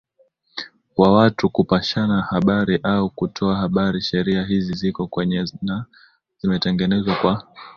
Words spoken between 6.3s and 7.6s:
zimetengenezwa kwa